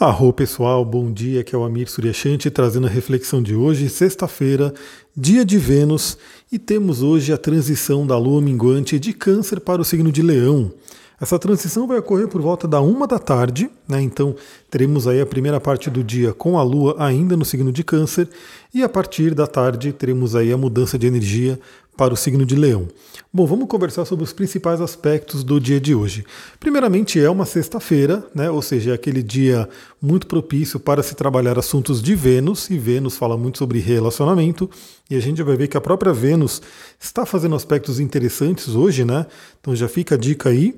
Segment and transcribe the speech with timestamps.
[0.00, 4.72] Arro pessoal, bom dia, que é o Amir Suryashanti trazendo a reflexão de hoje, sexta-feira,
[5.14, 6.16] dia de Vênus,
[6.50, 10.72] e temos hoje a transição da lua minguante de câncer para o signo de leão.
[11.20, 14.00] Essa transição vai ocorrer por volta da uma da tarde, né?
[14.00, 14.34] então
[14.70, 18.28] teremos aí a primeira parte do dia com a lua ainda no signo de câncer,
[18.72, 21.60] e a partir da tarde teremos aí a mudança de energia
[21.96, 22.88] para o signo de Leão.
[23.34, 26.24] Bom, vamos conversar sobre os principais aspectos do dia de hoje.
[26.58, 28.50] Primeiramente, é uma sexta-feira, né?
[28.50, 29.68] ou seja, é aquele dia
[30.00, 34.68] muito propício para se trabalhar assuntos de Vênus, e Vênus fala muito sobre relacionamento,
[35.08, 36.62] e a gente vai ver que a própria Vênus
[36.98, 39.26] está fazendo aspectos interessantes hoje, né?
[39.60, 40.74] Então já fica a dica aí.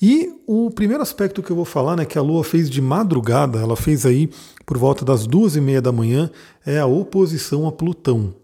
[0.00, 3.60] E o primeiro aspecto que eu vou falar, né, que a Lua fez de madrugada,
[3.60, 4.30] ela fez aí
[4.64, 6.30] por volta das duas e meia da manhã,
[6.64, 8.41] é a oposição a Plutão.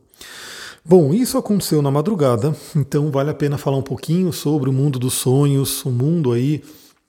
[0.88, 4.98] Bom, isso aconteceu na madrugada, então vale a pena falar um pouquinho sobre o mundo
[4.98, 6.62] dos sonhos, o mundo aí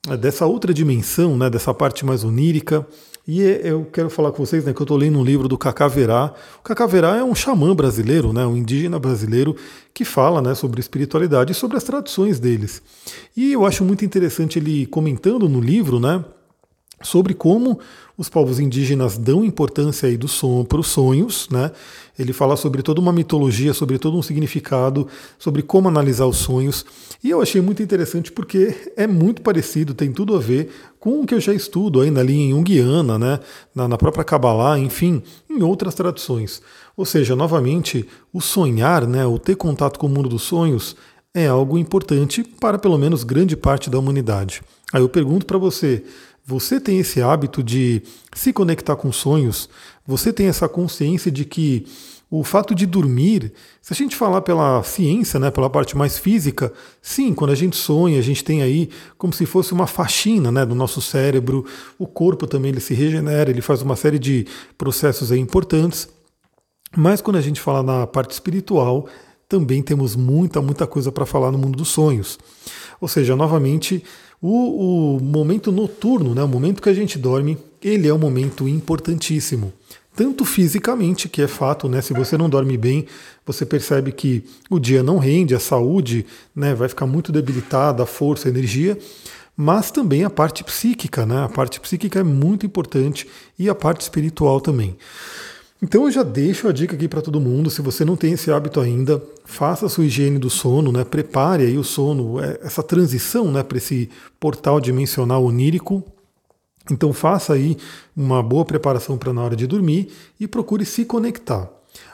[0.09, 2.85] é, dessa outra dimensão, né, dessa parte mais onírica.
[3.25, 5.57] E é, eu quero falar com vocês né, que eu estou lendo um livro do
[5.57, 6.33] Cacaverá.
[6.59, 9.55] O Cacaverá é um xamã brasileiro, né, um indígena brasileiro
[9.93, 12.81] que fala né, sobre espiritualidade e sobre as tradições deles.
[13.33, 16.25] E eu acho muito interessante ele comentando no livro, né,
[17.01, 17.79] sobre como
[18.17, 21.71] os povos indígenas dão importância aí do som para os sonhos, né?
[22.17, 26.85] Ele fala sobre toda uma mitologia, sobre todo um significado, sobre como analisar os sonhos.
[27.23, 31.25] E eu achei muito interessante porque é muito parecido, tem tudo a ver com o
[31.25, 33.39] que eu já estudo ainda ali em Jungiana, né?
[33.73, 36.61] na, na própria Kabbalah, enfim, em outras tradições.
[36.97, 40.97] Ou seja, novamente, o sonhar, né, o ter contato com o mundo dos sonhos,
[41.33, 44.61] é algo importante para pelo menos grande parte da humanidade.
[44.91, 46.03] Aí eu pergunto para você,
[46.49, 48.01] você tem esse hábito de
[48.33, 49.69] se conectar com sonhos,
[50.05, 51.85] você tem essa consciência de que
[52.31, 56.73] o fato de dormir, se a gente falar pela ciência, né, pela parte mais física,
[57.03, 60.65] sim, quando a gente sonha, a gente tem aí como se fosse uma faxina né,
[60.65, 61.65] do nosso cérebro,
[61.99, 66.09] o corpo também ele se regenera, ele faz uma série de processos aí importantes.
[66.97, 69.07] Mas quando a gente fala na parte espiritual,
[69.47, 72.39] também temos muita, muita coisa para falar no mundo dos sonhos.
[72.99, 74.03] Ou seja, novamente,
[74.41, 78.67] o, o momento noturno, né, o momento que a gente dorme, ele é um momento
[78.67, 79.73] importantíssimo
[80.19, 82.01] tanto fisicamente, que é fato, né?
[82.01, 83.05] Se você não dorme bem,
[83.45, 88.05] você percebe que o dia não rende, a saúde né, vai ficar muito debilitada, a
[88.05, 88.97] força, a energia,
[89.55, 91.45] mas também a parte psíquica, né?
[91.45, 94.97] A parte psíquica é muito importante e a parte espiritual também.
[95.81, 98.51] Então eu já deixo a dica aqui para todo mundo, se você não tem esse
[98.51, 101.05] hábito ainda, faça a sua higiene do sono, né?
[101.05, 104.09] Prepare aí o sono, é, essa transição, né, para esse
[104.39, 106.03] portal dimensional onírico.
[106.91, 107.77] Então faça aí
[108.15, 111.69] uma boa preparação para na hora de dormir e procure se conectar.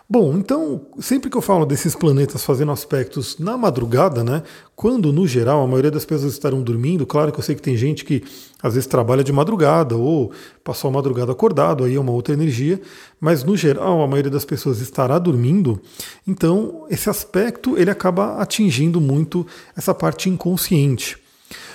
[0.07, 4.43] Bom, então, sempre que eu falo desses planetas fazendo aspectos na madrugada, né?
[4.75, 7.75] Quando, no geral, a maioria das pessoas estarão dormindo, claro que eu sei que tem
[7.75, 8.23] gente que
[8.61, 10.31] às vezes trabalha de madrugada ou
[10.63, 12.79] passou a madrugada acordado, aí é uma outra energia,
[13.19, 15.81] mas no geral a maioria das pessoas estará dormindo,
[16.27, 19.45] então esse aspecto ele acaba atingindo muito
[19.75, 21.17] essa parte inconsciente.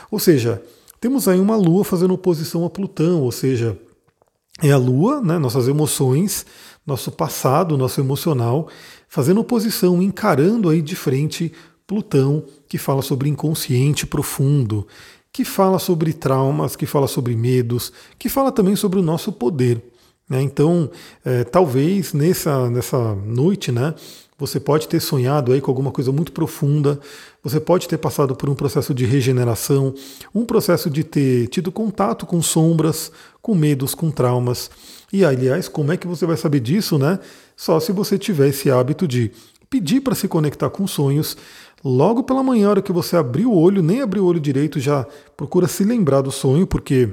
[0.09, 0.63] Ou seja,
[1.01, 3.77] temos aí uma Lua fazendo oposição a Plutão, ou seja,
[4.63, 6.45] é a Lua, né, nossas emoções,
[6.87, 8.69] nosso passado, nosso emocional,
[9.09, 11.53] fazendo oposição, encarando aí de frente
[11.87, 14.87] Plutão, que fala sobre inconsciente profundo,
[15.33, 19.83] que fala sobre traumas, que fala sobre medos, que fala também sobre o nosso poder.
[20.29, 20.41] Né?
[20.41, 20.89] Então,
[21.25, 23.93] é, talvez nessa, nessa noite, né,
[24.39, 26.99] você pode ter sonhado aí com alguma coisa muito profunda,
[27.43, 29.93] você pode ter passado por um processo de regeneração,
[30.35, 33.11] um processo de ter tido contato com sombras,
[33.43, 34.71] com medos, com traumas.
[35.13, 37.19] E aliás, como é que você vai saber disso, né?
[37.57, 39.33] Só se você tiver esse hábito de
[39.69, 41.37] pedir para se conectar com sonhos.
[41.83, 45.07] Logo pela manhã, hora que você abrir o olho, nem abrir o olho direito, já
[45.37, 47.09] procura se lembrar do sonho, porque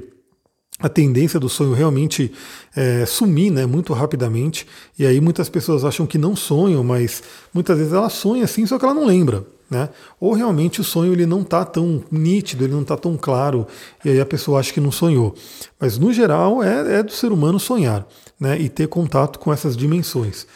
[0.78, 2.32] a tendência do sonho realmente
[2.76, 4.66] é, sumir né, muito rapidamente.
[4.98, 7.22] E aí muitas pessoas acham que não sonham, mas
[7.52, 9.44] muitas vezes ela sonha assim, só que ela não lembra.
[9.70, 9.88] Né?
[10.18, 13.66] Ou realmente o sonho ele não está tão nítido, ele não está tão claro,
[14.02, 15.34] e aí a pessoa acha que não sonhou.
[15.78, 18.06] Mas no geral é, é do ser humano sonhar
[18.40, 20.46] né, e ter contato com essas dimensões.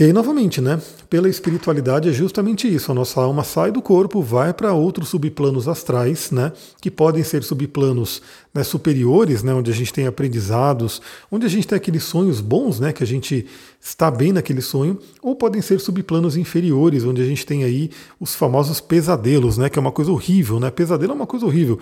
[0.00, 0.80] E aí, novamente, né?
[1.10, 2.90] Pela espiritualidade é justamente isso.
[2.90, 6.50] A nossa alma sai do corpo, vai para outros subplanos astrais, né?
[6.80, 8.22] Que podem ser subplanos
[8.54, 9.52] né, superiores, né?
[9.52, 12.90] Onde a gente tem aprendizados, onde a gente tem aqueles sonhos bons, né?
[12.90, 13.46] Que a gente
[13.78, 18.34] está bem naquele sonho, ou podem ser subplanos inferiores, onde a gente tem aí os
[18.34, 19.68] famosos pesadelos, né?
[19.68, 20.70] Que é uma coisa horrível, né?
[20.70, 21.78] Pesadelo é uma coisa horrível.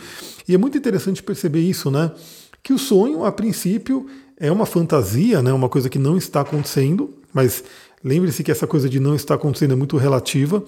[0.49, 2.11] E é muito interessante perceber isso, né?
[2.61, 5.53] Que o sonho, a princípio, é uma fantasia, né?
[5.53, 7.63] Uma coisa que não está acontecendo, mas
[8.03, 10.63] Lembre-se que essa coisa de não estar acontecendo é muito relativa,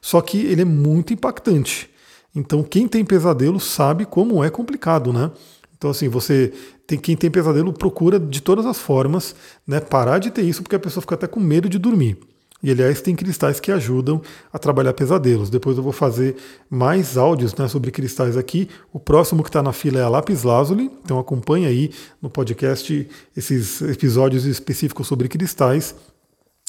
[0.00, 1.90] só que ele é muito impactante.
[2.34, 5.30] Então, quem tem pesadelo sabe como é complicado, né?
[5.76, 6.52] Então, assim, você
[6.86, 9.34] tem quem tem pesadelo procura de todas as formas
[9.66, 12.18] né, parar de ter isso, porque a pessoa fica até com medo de dormir.
[12.60, 14.20] E aliás, tem cristais que ajudam
[14.52, 15.48] a trabalhar pesadelos.
[15.48, 16.36] Depois eu vou fazer
[16.68, 18.68] mais áudios né, sobre cristais aqui.
[18.92, 23.08] O próximo que está na fila é a lápis lazuli, então acompanhe aí no podcast
[23.36, 25.94] esses episódios específicos sobre cristais.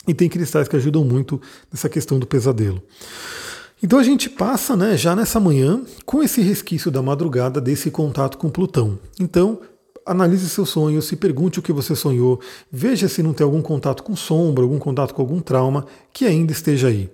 [0.09, 1.39] E tem cristais que ajudam muito
[1.71, 2.81] nessa questão do pesadelo.
[3.81, 8.35] Então a gente passa né, já nessa manhã com esse resquício da madrugada desse contato
[8.39, 8.97] com Plutão.
[9.19, 9.61] Então,
[10.03, 12.41] analise seus sonhos, se pergunte o que você sonhou,
[12.71, 16.51] veja se não tem algum contato com sombra, algum contato com algum trauma que ainda
[16.51, 17.07] esteja aí.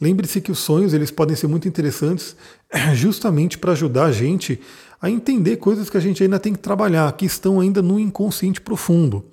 [0.00, 2.36] Lembre-se que os sonhos eles podem ser muito interessantes
[2.94, 4.60] justamente para ajudar a gente
[5.00, 8.60] a entender coisas que a gente ainda tem que trabalhar, que estão ainda no inconsciente
[8.60, 9.24] profundo.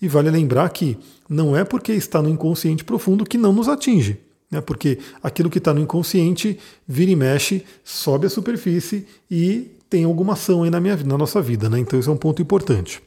[0.00, 0.98] E vale lembrar que
[1.28, 4.18] não é porque está no inconsciente profundo que não nos atinge
[4.52, 4.60] né?
[4.60, 10.34] porque aquilo que está no inconsciente vira e mexe, sobe a superfície e tem alguma
[10.34, 11.70] ação aí na, minha, na nossa vida.
[11.70, 11.78] Né?
[11.78, 13.02] Então, isso é um ponto importante.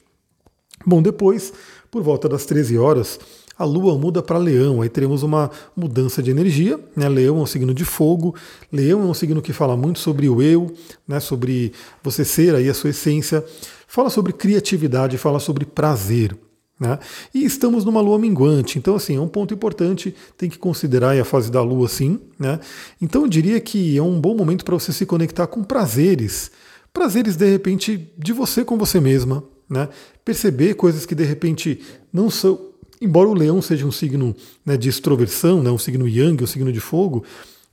[0.85, 1.53] Bom, depois,
[1.91, 3.19] por volta das 13 horas,
[3.57, 6.79] a Lua muda para Leão, aí teremos uma mudança de energia.
[6.95, 7.07] Né?
[7.07, 8.35] Leão é um signo de fogo,
[8.71, 10.73] Leão é um signo que fala muito sobre o eu,
[11.07, 11.19] né?
[11.19, 11.71] sobre
[12.03, 13.43] você ser aí a sua essência,
[13.87, 16.37] fala sobre criatividade, fala sobre prazer.
[16.77, 16.99] Né?
[17.33, 21.23] E estamos numa lua minguante, então assim, é um ponto importante, tem que considerar a
[21.23, 22.19] fase da lua sim.
[22.37, 22.59] Né?
[23.01, 26.51] Então eu diria que é um bom momento para você se conectar com prazeres,
[26.91, 29.87] prazeres de repente de você com você mesma, né?
[30.25, 31.79] perceber coisas que de repente
[32.11, 32.74] não são.
[33.01, 36.71] Embora o leão seja um signo né, de extroversão, né, um signo yang, um signo
[36.71, 37.23] de fogo,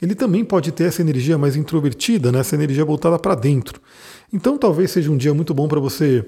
[0.01, 3.81] ele também pode ter essa energia mais introvertida, né, essa energia voltada para dentro.
[4.33, 6.25] Então talvez seja um dia muito bom para você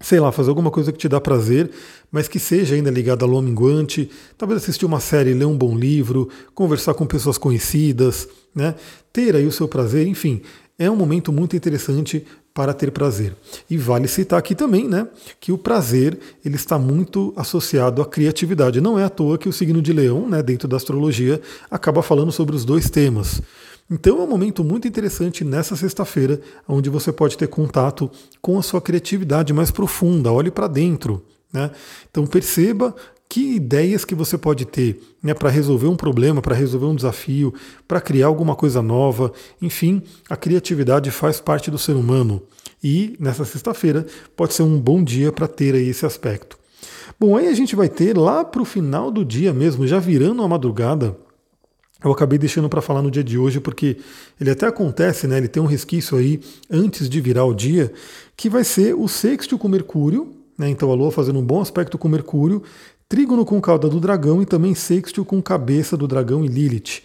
[0.00, 1.70] sei lá, fazer alguma coisa que te dá prazer,
[2.10, 6.28] mas que seja ainda ligada lua minguante, talvez assistir uma série, ler um bom livro,
[6.54, 8.74] conversar com pessoas conhecidas, né?
[9.12, 10.40] ter aí o seu prazer, enfim,
[10.78, 13.34] é um momento muito interessante para ter prazer.
[13.68, 15.06] E vale citar aqui também, né,
[15.38, 18.80] que o prazer ele está muito associado à criatividade.
[18.80, 22.32] Não é à toa que o signo de Leão, né, dentro da astrologia, acaba falando
[22.32, 23.40] sobre os dois temas.
[23.90, 28.08] Então é um momento muito interessante nessa sexta-feira, onde você pode ter contato
[28.40, 31.24] com a sua criatividade mais profunda, olhe para dentro.
[31.52, 31.70] Né?
[32.08, 32.94] Então perceba
[33.30, 37.54] que ideias que você pode ter né, para resolver um problema, para resolver um desafio,
[37.86, 39.32] para criar alguma coisa nova.
[39.62, 42.42] Enfim, a criatividade faz parte do ser humano.
[42.82, 44.04] E nessa sexta-feira
[44.36, 46.58] pode ser um bom dia para ter aí esse aspecto.
[47.20, 50.42] Bom, aí a gente vai ter lá para o final do dia mesmo, já virando
[50.42, 51.16] a madrugada,
[52.02, 53.98] eu acabei deixando para falar no dia de hoje porque
[54.40, 55.36] ele até acontece, né?
[55.36, 57.92] Ele tem um resquício aí antes de virar o dia,
[58.36, 60.68] que vai ser o sexto com Mercúrio, né?
[60.68, 62.62] Então a Lua fazendo um bom aspecto com Mercúrio,
[63.10, 67.02] trígono com cauda do dragão e também sexto com cabeça do dragão e Lilith.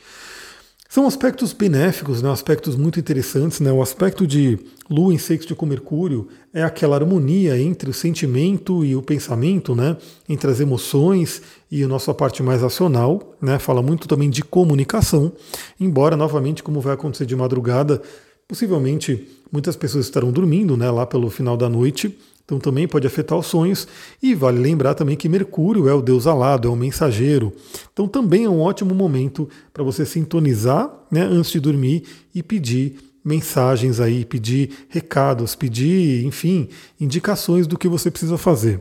[0.87, 3.59] São aspectos benéficos, né, aspectos muito interessantes.
[3.59, 3.71] Né?
[3.71, 8.95] O aspecto de Lua em sexto com Mercúrio é aquela harmonia entre o sentimento e
[8.95, 9.97] o pensamento, né?
[10.29, 11.41] entre as emoções
[11.71, 13.35] e a nossa parte mais racional.
[13.41, 13.57] Né?
[13.57, 15.33] Fala muito também de comunicação,
[15.79, 17.99] embora, novamente, como vai acontecer de madrugada,
[18.47, 23.37] possivelmente muitas pessoas estarão dormindo né, lá pelo final da noite então também pode afetar
[23.37, 23.87] os sonhos.
[24.21, 27.51] E vale lembrar também que Mercúrio é o deus alado, é o mensageiro.
[27.91, 32.03] Então também é um ótimo momento para você sintonizar né, antes de dormir
[32.33, 36.69] e pedir mensagens aí, pedir recados, pedir, enfim,
[37.01, 38.79] indicações do que você precisa fazer.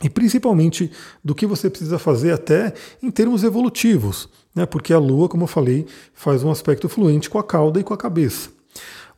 [0.00, 0.92] E principalmente
[1.24, 4.64] do que você precisa fazer até em termos evolutivos, né?
[4.64, 7.92] porque a Lua, como eu falei, faz um aspecto fluente com a cauda e com
[7.92, 8.50] a cabeça.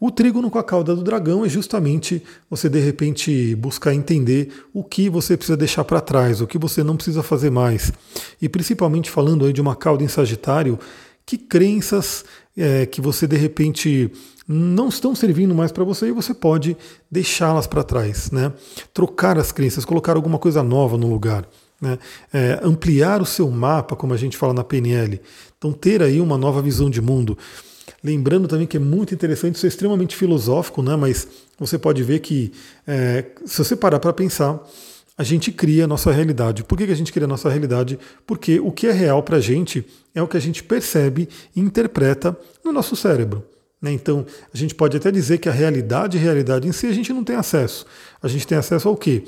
[0.01, 4.83] O trígono com a cauda do dragão é justamente você de repente buscar entender o
[4.83, 7.93] que você precisa deixar para trás, o que você não precisa fazer mais.
[8.41, 10.79] E principalmente falando aí de uma cauda em Sagitário,
[11.27, 12.25] que crenças
[12.57, 14.11] é, que você de repente
[14.49, 16.79] não estão servindo mais para você e você pode
[17.11, 18.53] deixá-las para trás, né?
[18.95, 21.47] Trocar as crenças, colocar alguma coisa nova no lugar.
[21.81, 21.99] Né?
[22.33, 25.21] É, ampliar o seu mapa, como a gente fala na PNL.
[25.57, 27.39] Então, ter aí uma nova visão de mundo.
[28.03, 30.97] Lembrando também que é muito interessante, isso é extremamente filosófico, né?
[30.97, 31.29] mas
[31.59, 32.53] você pode ver que,
[32.87, 34.59] é, se você parar para pensar,
[35.19, 36.65] a gente cria a nossa realidade.
[36.65, 37.99] Por que, a gente cria a nossa realidade?
[38.27, 41.61] Porque o que é real para a gente é o que a gente percebe e
[41.61, 43.45] interpreta no nosso cérebro.
[43.83, 43.93] Né?
[43.93, 47.13] Então, a gente pode até dizer que a realidade, a realidade em si, a gente
[47.13, 47.85] não tem acesso.
[48.23, 49.25] A gente tem acesso ao quê?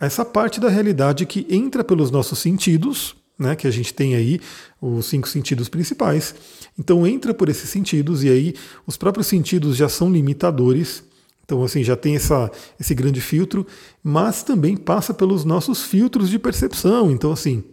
[0.00, 4.14] A essa parte da realidade que entra pelos nossos sentidos, né, que a gente tem
[4.14, 4.40] aí
[4.80, 6.34] os cinco sentidos principais.
[6.78, 8.54] Então entra por esses sentidos e aí
[8.86, 11.02] os próprios sentidos já são limitadores.
[11.44, 13.66] Então assim já tem essa, esse grande filtro,
[14.02, 17.10] mas também passa pelos nossos filtros de percepção.
[17.10, 17.64] Então assim,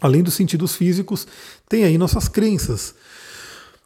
[0.00, 1.26] além dos sentidos físicos,
[1.68, 2.94] tem aí nossas crenças.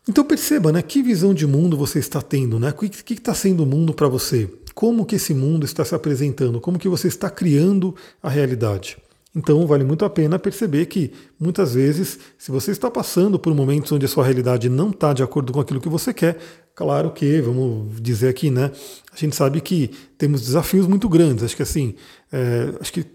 [0.08, 2.70] Então perceba, né, que visão de mundo você está tendo, né?
[2.70, 4.50] O que está sendo o mundo para você?
[4.74, 8.96] como que esse mundo está se apresentando, como que você está criando a realidade.
[9.34, 11.10] Então vale muito a pena perceber que
[11.40, 15.22] muitas vezes, se você está passando por momentos onde a sua realidade não está de
[15.22, 16.38] acordo com aquilo que você quer,
[16.74, 18.70] claro que, vamos dizer aqui, né?
[19.12, 21.44] A gente sabe que temos desafios muito grandes.
[21.44, 21.94] Acho que assim,
[22.30, 23.06] é, acho que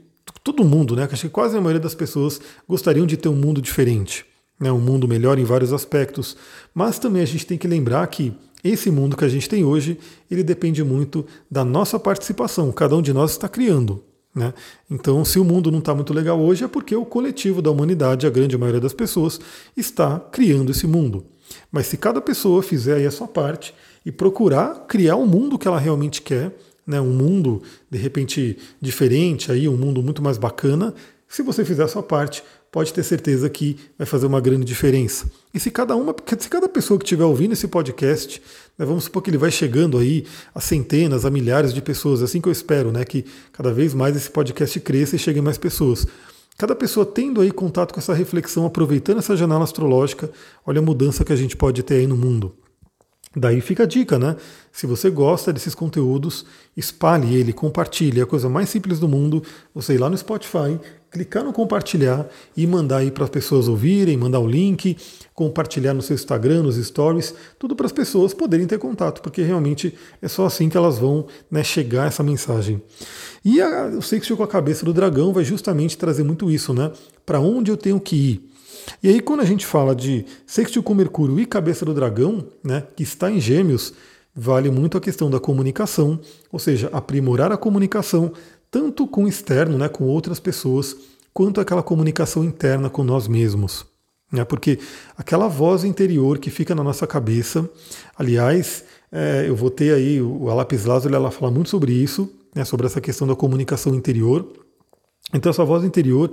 [0.43, 1.07] todo mundo, né?
[1.11, 4.25] Acho que quase a maioria das pessoas gostariam de ter um mundo diferente,
[4.59, 4.71] né?
[4.71, 6.35] Um mundo melhor em vários aspectos.
[6.73, 8.33] Mas também a gente tem que lembrar que
[8.63, 9.99] esse mundo que a gente tem hoje,
[10.31, 12.71] ele depende muito da nossa participação.
[12.71, 14.03] Cada um de nós está criando.
[14.37, 14.53] Né?
[14.87, 18.27] Então, se o mundo não está muito legal hoje, é porque o coletivo da humanidade,
[18.27, 19.41] a grande maioria das pessoas,
[19.75, 21.25] está criando esse mundo.
[21.71, 23.73] Mas se cada pessoa fizer a sua parte
[24.05, 28.59] e procurar criar o um mundo que ela realmente quer, né, um mundo de repente
[28.79, 30.93] diferente, aí, um mundo muito mais bacana,
[31.27, 35.29] se você fizer a sua parte, pode ter certeza que vai fazer uma grande diferença.
[35.53, 38.41] E se cada uma, se cada pessoa que estiver ouvindo esse podcast,
[38.77, 42.41] né, vamos supor que ele vai chegando aí a centenas, a milhares de pessoas, assim
[42.41, 46.05] que eu espero, né, que cada vez mais esse podcast cresça e chegue mais pessoas.
[46.57, 50.29] Cada pessoa tendo aí contato com essa reflexão, aproveitando essa janela astrológica,
[50.65, 52.55] olha a mudança que a gente pode ter aí no mundo.
[53.35, 54.35] Daí fica a dica, né?
[54.71, 58.19] Se você gosta desses conteúdos, espalhe ele, compartilhe.
[58.19, 59.43] É a coisa mais simples do mundo.
[59.75, 60.79] Você ir lá no Spotify,
[61.11, 64.97] clicar no compartilhar e mandar aí para as pessoas ouvirem, mandar o link,
[65.33, 69.93] compartilhar no seu Instagram, nos stories, tudo para as pessoas poderem ter contato, porque realmente
[70.21, 72.81] é só assim que elas vão né, chegar essa mensagem.
[73.43, 76.91] E a, o Sextil com a cabeça do dragão vai justamente trazer muito isso, né?
[77.25, 78.56] Para onde eu tenho que ir?
[79.01, 82.83] E aí, quando a gente fala de sextil com Mercúrio e cabeça do dragão, né,
[82.95, 83.93] que está em Gêmeos,
[84.35, 86.19] vale muito a questão da comunicação,
[86.51, 88.31] ou seja, aprimorar a comunicação
[88.69, 90.95] tanto com o externo, né, com outras pessoas,
[91.33, 93.85] quanto aquela comunicação interna com nós mesmos.
[94.31, 94.79] Né, porque
[95.17, 97.69] aquela voz interior que fica na nossa cabeça,
[98.17, 102.65] aliás, é, eu vou ter aí, o Alapis Lazuli, ela fala muito sobre isso, né,
[102.65, 104.45] sobre essa questão da comunicação interior.
[105.33, 106.31] Então, essa voz interior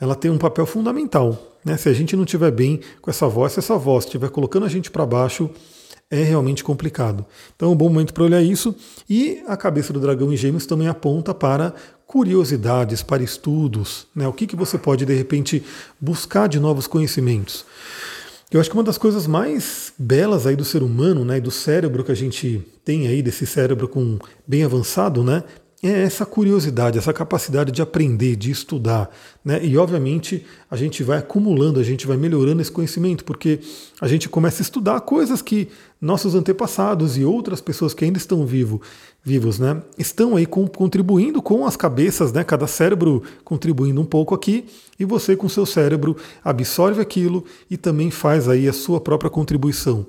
[0.00, 1.51] ela tem um papel fundamental.
[1.64, 1.76] Né?
[1.76, 4.68] Se a gente não estiver bem com essa voz, se essa voz estiver colocando a
[4.68, 5.50] gente para baixo,
[6.10, 7.24] é realmente complicado.
[7.56, 8.74] Então é um bom momento para olhar isso.
[9.08, 11.74] E a cabeça do dragão em gêmeos também aponta para
[12.06, 14.06] curiosidades, para estudos.
[14.14, 14.28] Né?
[14.28, 15.64] O que, que você pode, de repente,
[15.98, 17.64] buscar de novos conhecimentos.
[18.52, 21.50] Eu acho que uma das coisas mais belas aí do ser humano, né, e do
[21.50, 25.42] cérebro que a gente tem aí, desse cérebro com bem avançado, né,
[25.82, 29.10] é essa curiosidade, essa capacidade de aprender, de estudar.
[29.44, 29.64] Né?
[29.64, 33.58] E, obviamente, a gente vai acumulando, a gente vai melhorando esse conhecimento, porque
[34.00, 35.68] a gente começa a estudar coisas que
[36.00, 38.80] nossos antepassados e outras pessoas que ainda estão vivo,
[39.24, 39.82] vivos né?
[39.98, 42.44] estão aí com, contribuindo com as cabeças, né?
[42.44, 44.66] cada cérebro contribuindo um pouco aqui,
[45.00, 50.06] e você, com seu cérebro, absorve aquilo e também faz aí a sua própria contribuição.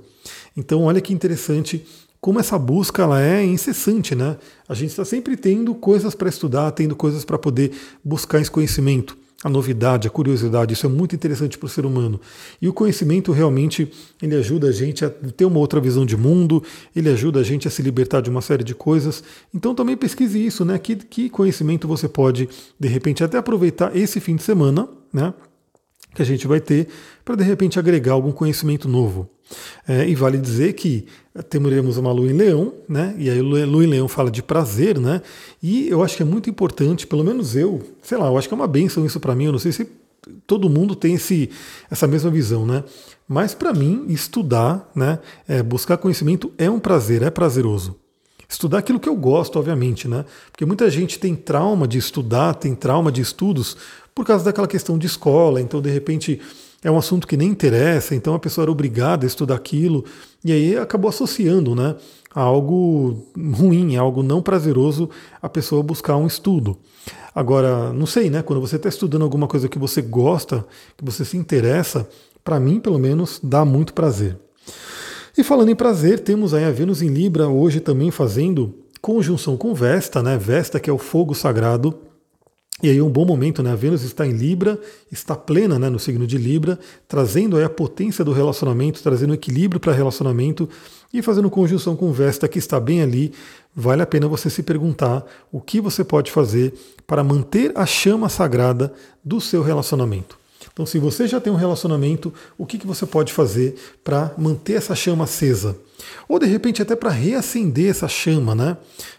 [0.55, 1.83] Então, olha que interessante
[2.23, 4.37] como essa busca ela é incessante, né?
[4.65, 9.17] A gente está sempre tendo coisas para estudar, tendo coisas para poder buscar esse conhecimento.
[9.43, 12.21] A novidade, a curiosidade, isso é muito interessante para o ser humano.
[12.61, 16.63] E o conhecimento realmente ele ajuda a gente a ter uma outra visão de mundo,
[16.95, 19.21] ele ajuda a gente a se libertar de uma série de coisas.
[19.53, 20.79] Então também pesquise isso, né?
[20.79, 22.47] Que, que conhecimento você pode,
[22.79, 25.33] de repente, até aproveitar esse fim de semana, né?
[26.13, 26.87] Que a gente vai ter
[27.23, 29.29] para de repente agregar algum conhecimento novo.
[29.87, 31.05] É, e vale dizer que
[31.49, 33.13] teremos uma lua em leão, né?
[33.17, 35.21] E aí lua em leão fala de prazer, né?
[35.61, 38.53] E eu acho que é muito importante, pelo menos eu, sei lá, eu acho que
[38.53, 39.87] é uma benção isso para mim, eu não sei se
[40.47, 41.49] todo mundo tem esse,
[41.89, 42.83] essa mesma visão, né?
[43.27, 45.19] Mas para mim, estudar, né?
[45.47, 48.02] É, buscar conhecimento é um prazer, é prazeroso.
[48.47, 50.25] Estudar aquilo que eu gosto, obviamente, né?
[50.51, 53.77] Porque muita gente tem trauma de estudar, tem trauma de estudos
[54.13, 56.39] por causa daquela questão de escola, então de repente
[56.83, 60.03] é um assunto que nem interessa, então a pessoa era obrigada a estudar aquilo,
[60.43, 61.95] e aí acabou associando né,
[62.35, 65.09] a algo ruim, a algo não prazeroso,
[65.41, 66.77] a pessoa buscar um estudo.
[67.33, 68.43] Agora, não sei, né?
[68.43, 70.63] Quando você está estudando alguma coisa que você gosta,
[70.95, 72.07] que você se interessa,
[72.43, 74.37] para mim, pelo menos, dá muito prazer.
[75.35, 79.73] E falando em prazer, temos aí a Vênus em Libra hoje também fazendo conjunção com
[79.73, 80.37] Vesta, né?
[80.37, 81.97] Vesta que é o fogo sagrado,
[82.83, 83.71] e aí um bom momento, né?
[83.71, 84.79] A Vênus está em Libra,
[85.11, 89.79] está plena né, no signo de Libra, trazendo aí a potência do relacionamento, trazendo equilíbrio
[89.79, 90.69] para relacionamento
[91.11, 93.33] e fazendo conjunção com Vesta que está bem ali.
[93.75, 96.73] Vale a pena você se perguntar o que você pode fazer
[97.07, 98.93] para manter a chama sagrada
[99.25, 100.42] do seu relacionamento.
[100.73, 104.73] Então, se você já tem um relacionamento, o que, que você pode fazer para manter
[104.73, 105.77] essa chama acesa?
[106.27, 108.77] Ou de repente até para reacender essa chama, né?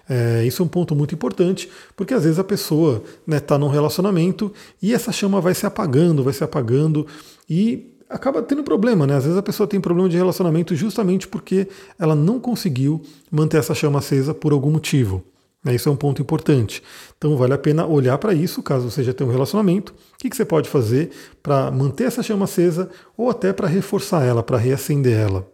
[0.08, 3.56] É, isso é um ponto muito importante, porque às vezes a pessoa está né, tá
[3.56, 7.06] num relacionamento e essa chama vai se apagando, vai se apagando
[7.48, 9.14] e acaba tendo problema, né?
[9.16, 11.68] Às vezes a pessoa tem problema de relacionamento justamente porque
[11.98, 15.22] ela não conseguiu manter essa chama acesa por algum motivo.
[15.64, 15.74] Né?
[15.74, 16.82] Isso é um ponto importante.
[17.16, 19.94] Então vale a pena olhar para isso, caso você já tenha um relacionamento.
[20.14, 21.10] O que, você pode fazer
[21.42, 25.48] para manter essa chama acesa ou até para reforçar ela, para reacender ela.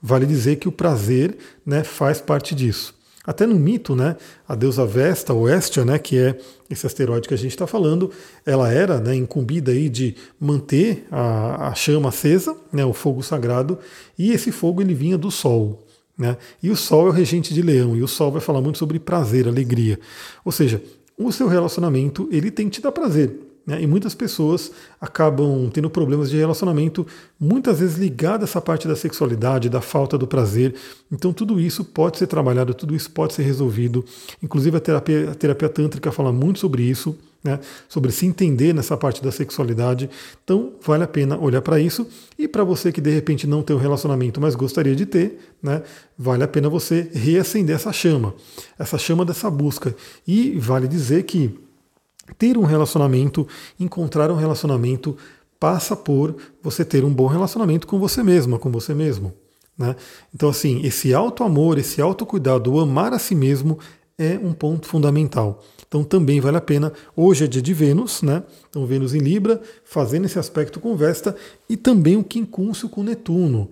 [0.00, 1.36] Vale dizer que o prazer
[1.66, 2.96] né, faz parte disso.
[3.26, 4.16] Até no mito, né,
[4.48, 6.38] a deusa Vesta, ou Estia, né, que é
[6.70, 8.10] esse asteroide que a gente está falando,
[8.46, 13.78] ela era né, incumbida aí de manter a, a chama acesa, né, o fogo sagrado,
[14.18, 15.86] e esse fogo ele vinha do Sol.
[16.18, 16.36] Né?
[16.60, 18.98] E o Sol é o regente de Leão, e o Sol vai falar muito sobre
[18.98, 20.00] prazer, alegria.
[20.44, 20.82] Ou seja,
[21.16, 23.48] o seu relacionamento ele tem que te dar prazer.
[23.64, 23.82] Né?
[23.82, 27.06] E muitas pessoas acabam tendo problemas de relacionamento,
[27.38, 30.74] muitas vezes ligado a essa parte da sexualidade, da falta do prazer.
[31.12, 34.02] Então, tudo isso pode ser trabalhado, tudo isso pode ser resolvido.
[34.42, 37.14] Inclusive, a terapia, a terapia tântrica fala muito sobre isso.
[37.42, 40.10] Né, sobre se entender nessa parte da sexualidade.
[40.42, 42.04] Então, vale a pena olhar para isso.
[42.36, 45.82] E para você que de repente não tem um relacionamento, mas gostaria de ter, né,
[46.18, 48.34] vale a pena você reacender essa chama,
[48.76, 49.94] essa chama dessa busca.
[50.26, 51.56] E vale dizer que
[52.36, 53.46] ter um relacionamento,
[53.78, 55.16] encontrar um relacionamento,
[55.58, 59.32] passa por você ter um bom relacionamento com você mesma, com você mesmo.
[59.76, 59.94] Né?
[60.34, 63.78] Então, assim, esse auto-amor, esse autocuidado, o amar a si mesmo
[64.18, 65.62] é um ponto fundamental.
[65.88, 66.92] Então também vale a pena.
[67.16, 68.42] Hoje é dia de Vênus, né?
[68.68, 71.34] Então Vênus em Libra, fazendo esse aspecto com Vesta
[71.68, 73.70] e também o quincúncio com Netuno.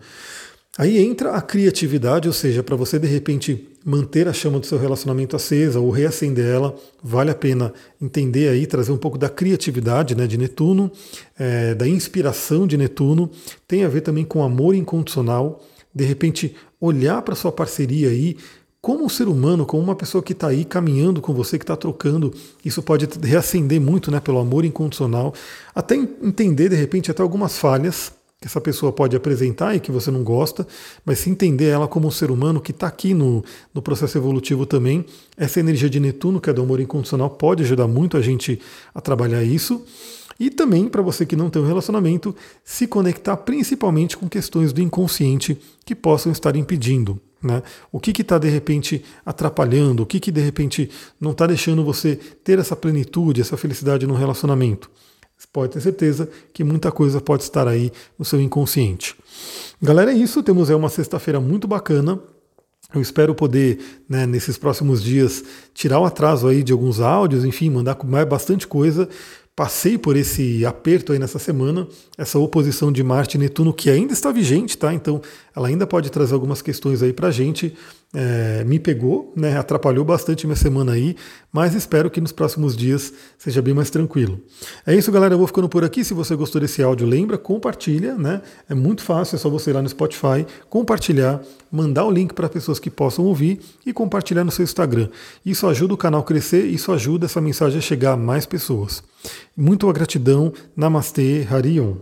[0.78, 4.78] Aí entra a criatividade, ou seja, para você de repente manter a chama do seu
[4.78, 10.14] relacionamento acesa ou reacender ela, vale a pena entender aí, trazer um pouco da criatividade
[10.14, 10.90] né, de Netuno,
[11.38, 13.30] é, da inspiração de Netuno,
[13.66, 18.36] tem a ver também com amor incondicional, de repente olhar para sua parceria aí
[18.86, 21.74] como um ser humano, como uma pessoa que está aí caminhando com você, que está
[21.74, 22.32] trocando,
[22.64, 25.34] isso pode reacender muito né, pelo amor incondicional,
[25.74, 30.08] até entender de repente até algumas falhas que essa pessoa pode apresentar e que você
[30.08, 30.64] não gosta,
[31.04, 34.64] mas se entender ela como um ser humano que está aqui no, no processo evolutivo
[34.64, 35.04] também,
[35.36, 38.60] essa energia de Netuno, que é do amor incondicional, pode ajudar muito a gente
[38.94, 39.84] a trabalhar isso.
[40.38, 44.80] E também, para você que não tem um relacionamento, se conectar principalmente com questões do
[44.80, 47.20] inconsciente que possam estar impedindo.
[47.42, 47.62] Né?
[47.92, 52.16] O que está de repente atrapalhando, o que, que de repente não está deixando você
[52.16, 54.90] ter essa plenitude, essa felicidade no relacionamento.
[55.36, 59.14] Você pode ter certeza que muita coisa pode estar aí no seu inconsciente.
[59.80, 60.42] Galera, é isso.
[60.42, 62.18] Temos aí uma sexta-feira muito bacana.
[62.94, 65.44] Eu espero poder, né, nesses próximos dias,
[65.74, 69.08] tirar o atraso aí de alguns áudios, enfim, mandar bastante coisa
[69.56, 71.88] passei por esse aperto aí nessa semana,
[72.18, 74.92] essa oposição de Marte e Netuno que ainda está vigente, tá?
[74.92, 75.22] Então
[75.56, 77.74] ela ainda pode trazer algumas questões aí para gente.
[78.14, 79.58] É, me pegou, né?
[79.58, 81.16] Atrapalhou bastante minha semana aí,
[81.52, 84.40] mas espero que nos próximos dias seja bem mais tranquilo.
[84.86, 85.34] É isso, galera.
[85.34, 86.04] Eu vou ficando por aqui.
[86.04, 88.40] Se você gostou desse áudio, lembra, compartilha, né?
[88.70, 92.48] É muito fácil, é só você ir lá no Spotify, compartilhar, mandar o link para
[92.48, 95.08] pessoas que possam ouvir e compartilhar no seu Instagram.
[95.44, 99.02] Isso ajuda o canal a crescer, isso ajuda essa mensagem a chegar a mais pessoas.
[99.56, 100.52] Muito gratidão.
[100.74, 101.96] Namastê, Harion.